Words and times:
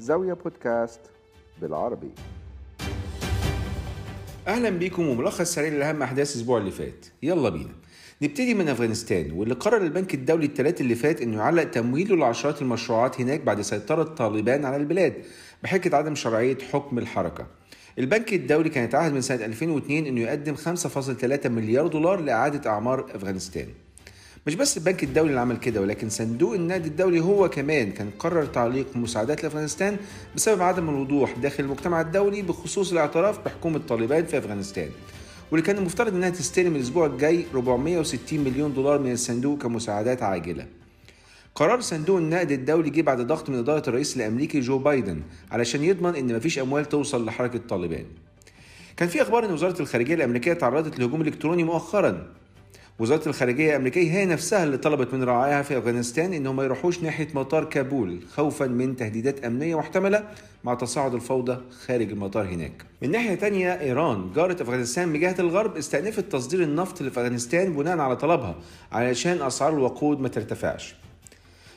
زاوية 0.00 0.32
بودكاست 0.32 1.00
بالعربي. 1.62 2.10
أهلا 4.46 4.70
بيكم 4.70 5.08
وملخص 5.08 5.54
سريع 5.54 5.72
لأهم 5.72 6.02
أحداث 6.02 6.36
الأسبوع 6.36 6.58
اللي 6.58 6.70
فات. 6.70 7.06
يلا 7.22 7.48
بينا. 7.48 7.72
نبتدي 8.22 8.54
من 8.54 8.68
أفغانستان 8.68 9.30
واللي 9.30 9.54
قرر 9.54 9.76
البنك 9.76 10.14
الدولي 10.14 10.46
الثلاث 10.46 10.80
اللي 10.80 10.94
فات 10.94 11.22
إنه 11.22 11.38
يعلق 11.38 11.64
تمويله 11.64 12.16
لعشرات 12.16 12.62
المشروعات 12.62 13.20
هناك 13.20 13.40
بعد 13.40 13.60
سيطرة 13.60 14.02
طالبان 14.02 14.64
على 14.64 14.76
البلاد 14.76 15.14
بحجه 15.62 15.96
عدم 15.96 16.14
شرعية 16.14 16.58
حكم 16.72 16.98
الحركة. 16.98 17.46
البنك 17.98 18.32
الدولي 18.32 18.68
كان 18.68 18.84
اتعهد 18.84 19.12
من 19.12 19.20
سنة 19.20 19.44
2002 19.44 20.06
إنه 20.06 20.20
يقدم 20.20 20.54
5.3 20.56 21.46
مليار 21.46 21.86
دولار 21.86 22.20
لإعادة 22.20 22.70
أعمار 22.70 23.06
أفغانستان. 23.14 23.66
مش 24.46 24.54
بس 24.54 24.76
البنك 24.76 25.04
الدولي 25.04 25.28
اللي 25.28 25.40
عمل 25.40 25.56
كده 25.56 25.80
ولكن 25.80 26.08
صندوق 26.08 26.54
النقد 26.54 26.86
الدولي 26.86 27.20
هو 27.20 27.48
كمان 27.48 27.92
كان 27.92 28.10
قرر 28.18 28.44
تعليق 28.44 28.96
مساعدات 28.96 29.42
لأفغانستان 29.42 29.96
بسبب 30.36 30.62
عدم 30.62 30.88
الوضوح 30.88 31.32
داخل 31.38 31.64
المجتمع 31.64 32.00
الدولي 32.00 32.42
بخصوص 32.42 32.92
الاعتراف 32.92 33.44
بحكومة 33.44 33.80
طالبان 33.88 34.24
في 34.26 34.38
أفغانستان 34.38 34.88
واللي 35.50 35.66
كان 35.66 35.78
المفترض 35.78 36.14
إنها 36.14 36.30
تستلم 36.30 36.76
الأسبوع 36.76 37.06
الجاي 37.06 37.44
460 37.54 38.40
مليون 38.40 38.74
دولار 38.74 38.98
من 38.98 39.12
الصندوق 39.12 39.58
كمساعدات 39.62 40.22
عاجلة. 40.22 40.66
قرار 41.54 41.80
صندوق 41.80 42.16
النقد 42.18 42.50
الدولي 42.50 42.90
جه 42.90 43.02
بعد 43.02 43.20
ضغط 43.20 43.50
من 43.50 43.58
إدارة 43.58 43.88
الرئيس 43.88 44.16
الأمريكي 44.16 44.60
جو 44.60 44.78
بايدن 44.78 45.22
علشان 45.50 45.84
يضمن 45.84 46.16
إن 46.16 46.36
مفيش 46.36 46.58
أموال 46.58 46.84
توصل 46.88 47.26
لحركة 47.26 47.60
طالبان. 47.68 48.04
كان 48.96 49.08
في 49.08 49.22
أخبار 49.22 49.44
إن 49.44 49.52
وزارة 49.52 49.82
الخارجية 49.82 50.14
الأمريكية 50.14 50.52
تعرضت 50.52 50.98
لهجوم 50.98 51.22
إلكتروني 51.22 51.64
مؤخرا 51.64 52.26
وزارة 53.00 53.28
الخارجية 53.28 53.70
الأمريكية 53.70 54.12
هي 54.12 54.26
نفسها 54.26 54.64
اللي 54.64 54.76
طلبت 54.76 55.14
من 55.14 55.22
رعاياها 55.22 55.62
في 55.62 55.78
أفغانستان 55.78 56.32
إنهم 56.32 56.56
ما 56.56 56.64
يروحوش 56.64 57.02
ناحية 57.02 57.28
مطار 57.34 57.64
كابول 57.64 58.20
خوفا 58.34 58.66
من 58.66 58.96
تهديدات 58.96 59.44
أمنية 59.44 59.78
محتملة 59.78 60.24
مع 60.64 60.74
تصاعد 60.74 61.14
الفوضى 61.14 61.58
خارج 61.86 62.10
المطار 62.10 62.44
هناك. 62.44 62.84
من 63.02 63.10
ناحية 63.10 63.34
تانية 63.34 63.80
إيران 63.80 64.32
جارة 64.32 64.62
أفغانستان 64.62 65.08
من 65.08 65.20
جهة 65.20 65.34
الغرب 65.38 65.76
استأنفت 65.76 66.32
تصدير 66.32 66.62
النفط 66.62 67.02
لأفغانستان 67.02 67.72
بناء 67.72 67.98
على 67.98 68.16
طلبها 68.16 68.54
علشان 68.92 69.42
أسعار 69.42 69.72
الوقود 69.72 70.20
ما 70.20 70.28
ترتفعش. 70.28 70.94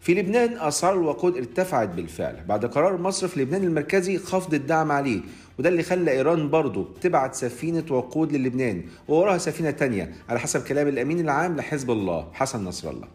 في 0.00 0.14
لبنان 0.14 0.58
أسعار 0.58 0.94
الوقود 0.94 1.36
ارتفعت 1.36 1.88
بالفعل. 1.88 2.44
بعد 2.48 2.66
قرار 2.66 2.96
مصرف 2.96 3.38
لبنان 3.38 3.64
المركزي 3.64 4.18
خفض 4.18 4.54
الدعم 4.54 4.92
عليه 4.92 5.20
وده 5.58 5.68
اللي 5.68 5.82
خلى 5.82 6.10
إيران 6.10 6.50
برضه 6.50 6.88
تبعت 7.00 7.34
سفينة 7.34 7.84
وقود 7.90 8.32
للبنان 8.32 8.82
ووراها 9.08 9.38
سفينة 9.38 9.70
تانية 9.70 10.12
على 10.28 10.40
حسب 10.40 10.64
كلام 10.64 10.88
الأمين 10.88 11.20
العام 11.20 11.56
لحزب 11.56 11.90
الله 11.90 12.28
حسن 12.32 12.64
نصر 12.64 12.90
الله 12.90 13.08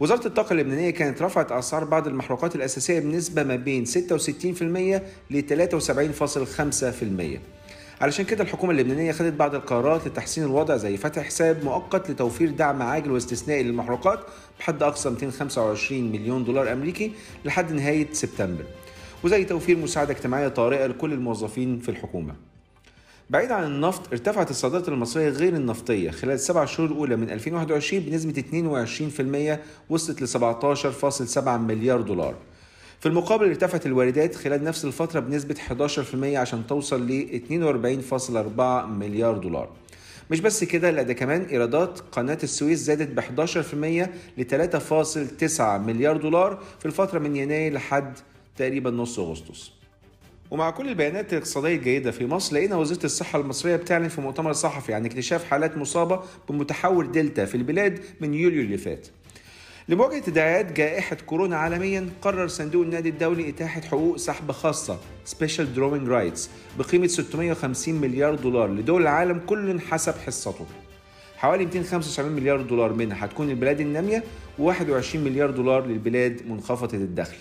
وزارة 0.00 0.26
الطاقة 0.26 0.52
اللبنانية 0.52 0.90
كانت 0.90 1.22
رفعت 1.22 1.52
أسعار 1.52 1.84
بعض 1.84 2.06
المحروقات 2.06 2.56
الأساسية 2.56 3.00
بنسبة 3.00 3.42
ما 3.42 3.56
بين 3.56 3.84
66% 3.86 3.88
ل 5.30 5.42
73.5% 5.42 7.38
علشان 8.00 8.24
كده 8.24 8.44
الحكومة 8.44 8.72
اللبنانية 8.72 9.12
خدت 9.12 9.32
بعض 9.32 9.54
القرارات 9.54 10.06
لتحسين 10.06 10.44
الوضع 10.44 10.76
زي 10.76 10.96
فتح 10.96 11.22
حساب 11.22 11.64
مؤقت 11.64 12.10
لتوفير 12.10 12.50
دعم 12.50 12.82
عاجل 12.82 13.10
واستثنائي 13.10 13.62
للمحروقات 13.62 14.20
بحد 14.58 14.82
أقصى 14.82 15.10
225 15.10 16.12
مليون 16.12 16.44
دولار 16.44 16.72
أمريكي 16.72 17.12
لحد 17.44 17.72
نهاية 17.72 18.06
سبتمبر 18.12 18.64
وزي 19.24 19.44
توفير 19.44 19.76
مساعدة 19.76 20.12
اجتماعية 20.12 20.48
طارئة 20.48 20.86
لكل 20.86 21.12
الموظفين 21.12 21.78
في 21.78 21.88
الحكومة. 21.88 22.34
بعيد 23.30 23.52
عن 23.52 23.64
النفط 23.64 24.12
ارتفعت 24.12 24.50
الصادرات 24.50 24.88
المصرية 24.88 25.28
غير 25.28 25.56
النفطية 25.56 26.10
خلال 26.10 26.34
السبع 26.34 26.64
شهور 26.64 26.90
الأولى 26.90 27.16
من 27.16 27.30
2021 27.30 28.02
بنسبة 28.02 28.44
22% 29.88 29.90
وصلت 29.90 30.22
ل 30.22 30.28
17.7 30.28 31.48
مليار 31.48 32.00
دولار. 32.00 32.34
في 33.00 33.06
المقابل 33.06 33.48
ارتفعت 33.48 33.86
الواردات 33.86 34.34
خلال 34.34 34.64
نفس 34.64 34.84
الفترة 34.84 35.20
بنسبة 35.20 35.54
11% 35.54 36.24
عشان 36.36 36.66
توصل 36.66 37.08
ل 37.08 37.40
42.4 37.48 38.60
مليار 38.88 39.38
دولار. 39.38 39.68
مش 40.30 40.40
بس 40.40 40.64
كده 40.64 40.90
لا 40.90 41.02
ده 41.02 41.12
كمان 41.12 41.42
إيرادات 41.42 42.00
قناة 42.12 42.38
السويس 42.42 42.78
زادت 42.78 43.08
ب 43.08 43.20
11% 43.20 44.08
ل 44.38 44.44
3.9 44.44 45.60
مليار 45.60 46.16
دولار 46.16 46.62
في 46.78 46.86
الفترة 46.86 47.18
من 47.18 47.36
يناير 47.36 47.72
لحد 47.72 48.18
تقريبا 48.56 48.90
نص 48.90 49.18
أغسطس. 49.18 49.72
ومع 50.50 50.70
كل 50.70 50.88
البيانات 50.88 51.32
الاقتصادية 51.32 51.76
الجيدة 51.76 52.10
في 52.10 52.26
مصر 52.26 52.54
لقينا 52.54 52.76
وزارة 52.76 53.04
الصحة 53.04 53.40
المصرية 53.40 53.76
بتعلن 53.76 54.08
في 54.08 54.20
مؤتمر 54.20 54.52
صحفي 54.52 54.94
عن 54.94 55.04
اكتشاف 55.04 55.44
حالات 55.44 55.78
مصابة 55.78 56.22
بمتحور 56.48 57.06
دلتا 57.06 57.44
في 57.44 57.54
البلاد 57.54 58.00
من 58.20 58.34
يوليو 58.34 58.62
اللي 58.62 58.78
فات. 58.78 59.06
لمواجهة 59.90 60.18
تداعيات 60.20 60.72
جائحة 60.72 61.16
كورونا 61.26 61.56
عالميا 61.56 62.08
قرر 62.22 62.48
صندوق 62.48 62.82
النقد 62.82 63.06
الدولي 63.06 63.48
إتاحة 63.48 63.80
حقوق 63.80 64.16
سحب 64.16 64.52
خاصة 64.52 64.98
Special 65.30 65.64
Drawing 65.76 66.08
Rights 66.08 66.48
بقيمة 66.78 67.06
650 67.06 67.94
مليار 67.94 68.34
دولار 68.34 68.70
لدول 68.70 69.02
العالم 69.02 69.38
كل 69.46 69.80
حسب 69.80 70.14
حصته. 70.26 70.66
حوالي 71.36 71.64
275 71.64 72.32
مليار 72.32 72.62
دولار 72.62 72.92
منها 72.92 73.24
هتكون 73.24 73.48
للبلاد 73.48 73.80
النامية 73.80 74.24
و21 74.58 75.16
مليار 75.16 75.50
دولار 75.50 75.86
للبلاد 75.86 76.42
منخفضة 76.48 76.96
الدخل. 76.98 77.36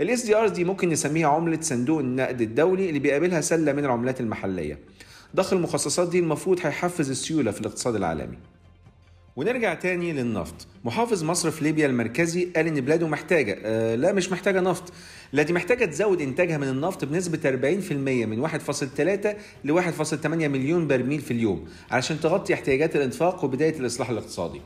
ال 0.00 0.22
SDRs 0.24 0.50
دي 0.50 0.64
ممكن 0.64 0.88
نسميها 0.88 1.28
عملة 1.28 1.60
صندوق 1.60 1.98
النقد 2.00 2.40
الدولي 2.40 2.88
اللي 2.88 2.98
بيقابلها 2.98 3.40
سلة 3.40 3.72
من 3.72 3.84
العملات 3.84 4.20
المحلية. 4.20 4.78
ضخ 5.36 5.52
المخصصات 5.52 6.08
دي 6.08 6.18
المفروض 6.18 6.58
هيحفز 6.62 7.10
السيولة 7.10 7.50
في 7.50 7.60
الاقتصاد 7.60 7.94
العالمي. 7.94 8.38
ونرجع 9.36 9.74
تاني 9.74 10.12
للنفط. 10.12 10.66
محافظ 10.84 11.24
مصرف 11.24 11.62
ليبيا 11.62 11.86
المركزي 11.86 12.44
قال 12.44 12.66
إن 12.66 12.80
بلاده 12.80 13.08
محتاجة 13.08 13.58
آه 13.64 13.94
لا 13.94 14.12
مش 14.12 14.32
محتاجة 14.32 14.60
نفط. 14.60 14.92
لا 15.32 15.42
دي 15.42 15.52
محتاجة 15.52 15.84
تزود 15.84 16.20
إنتاجها 16.20 16.58
من 16.58 16.68
النفط 16.68 17.04
بنسبة 17.04 17.50
40% 17.50 17.92
من 17.92 18.48
1.3 18.48 19.36
ل 19.64 19.72
1.8 19.72 20.26
مليون 20.26 20.88
برميل 20.88 21.20
في 21.20 21.30
اليوم 21.30 21.68
علشان 21.90 22.20
تغطي 22.20 22.54
احتياجات 22.54 22.96
الإنفاق 22.96 23.44
وبداية 23.44 23.78
الإصلاح 23.78 24.10
الاقتصادي. 24.10 24.60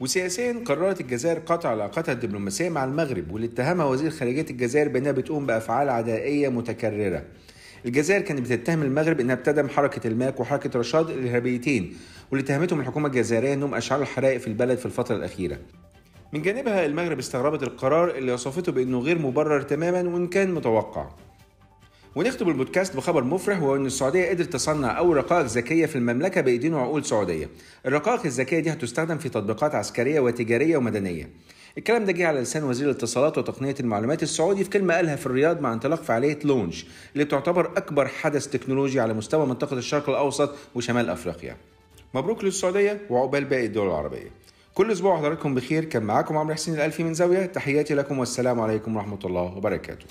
وسياسيا 0.00 0.62
قررت 0.64 1.00
الجزائر 1.00 1.38
قطع 1.38 1.68
علاقاتها 1.68 2.12
الدبلوماسية 2.12 2.68
مع 2.68 2.84
المغرب 2.84 3.32
واللي 3.32 3.46
اتهمها 3.46 3.86
وزير 3.86 4.10
خارجية 4.10 4.46
الجزائر 4.50 4.88
بأنها 4.88 5.12
بتقوم 5.12 5.46
بأفعال 5.46 5.88
عدائية 5.88 6.48
متكررة. 6.48 7.24
الجزائر 7.86 8.20
كانت 8.20 8.40
بتتهم 8.40 8.82
المغرب 8.82 9.20
إنها 9.20 9.34
بتدعم 9.34 9.68
حركة 9.68 10.06
الماك 10.08 10.40
وحركة 10.40 10.78
رشاد 10.78 11.10
الإرهابيتين 11.10 11.96
واللي 12.30 12.44
اتهمتهم 12.44 12.80
الحكومة 12.80 13.06
الجزائرية 13.06 13.54
إنهم 13.54 13.74
أشعلوا 13.74 14.02
الحرائق 14.02 14.38
في 14.40 14.46
البلد 14.46 14.78
في 14.78 14.86
الفترة 14.86 15.16
الأخيرة. 15.16 15.58
من 16.32 16.42
جانبها 16.42 16.86
المغرب 16.86 17.18
استغربت 17.18 17.62
القرار 17.62 18.10
اللي 18.10 18.32
وصفته 18.32 18.72
بإنه 18.72 18.98
غير 18.98 19.18
مبرر 19.18 19.62
تماما 19.62 20.10
وإن 20.14 20.26
كان 20.26 20.54
متوقع. 20.54 21.08
ونختم 22.16 22.48
البودكاست 22.48 22.96
بخبر 22.96 23.24
مفرح 23.24 23.62
وهو 23.62 23.76
إن 23.76 23.86
السعودية 23.86 24.30
قدرت 24.30 24.52
تصنع 24.52 24.98
اول 24.98 25.16
رقائق 25.16 25.46
ذكية 25.46 25.86
في 25.86 25.96
المملكة 25.96 26.40
بأيدين 26.40 26.74
وعقول 26.74 27.04
سعودية. 27.04 27.48
الرقائق 27.86 28.20
الذكية 28.24 28.58
دي 28.58 28.72
هتستخدم 28.72 29.18
في 29.18 29.28
تطبيقات 29.28 29.74
عسكرية 29.74 30.20
وتجارية 30.20 30.76
ومدنية. 30.76 31.30
الكلام 31.78 32.04
ده 32.04 32.12
جه 32.12 32.26
على 32.26 32.40
لسان 32.40 32.64
وزير 32.64 32.90
الاتصالات 32.90 33.38
وتقنية 33.38 33.74
المعلومات 33.80 34.22
السعودي 34.22 34.64
في 34.64 34.70
كلمة 34.70 34.94
قالها 34.94 35.16
في 35.16 35.26
الرياض 35.26 35.60
مع 35.60 35.72
انطلاق 35.72 36.02
فعالية 36.02 36.38
لونش 36.44 36.86
اللي 37.12 37.24
تعتبر 37.24 37.66
أكبر 37.76 38.08
حدث 38.08 38.46
تكنولوجي 38.46 39.00
على 39.00 39.14
مستوى 39.14 39.46
منطقة 39.46 39.78
الشرق 39.78 40.08
الأوسط 40.08 40.54
وشمال 40.74 41.10
أفريقيا. 41.10 41.56
مبروك 42.14 42.44
للسعودية 42.44 43.00
وعقبال 43.10 43.44
باقي 43.44 43.66
الدول 43.66 43.86
العربية. 43.86 44.30
كل 44.74 44.92
أسبوع 44.92 45.16
حضراتكم 45.16 45.54
بخير 45.54 45.84
كان 45.84 46.02
معاكم 46.02 46.36
عمرو 46.36 46.54
حسين 46.54 46.74
الألفي 46.74 47.02
من 47.02 47.14
زاوية 47.14 47.46
تحياتي 47.46 47.94
لكم 47.94 48.18
والسلام 48.18 48.60
عليكم 48.60 48.96
ورحمة 48.96 49.18
الله 49.24 49.56
وبركاته. 49.56 50.06